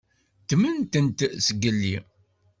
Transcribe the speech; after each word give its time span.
Ddment-ten 0.41 1.07
zgelli. 1.47 1.97